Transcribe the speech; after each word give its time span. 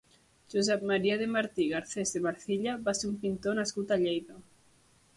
Josep 0.53 0.85
Maria 0.91 1.17
de 1.19 1.27
Martí 1.35 1.69
Garcés 1.75 2.15
de 2.17 2.23
Marcilla 2.31 2.75
va 2.89 2.99
ser 3.03 3.09
un 3.13 3.23
pintor 3.27 3.63
nascut 3.63 3.99
a 3.99 4.03
Lleida. 4.07 4.45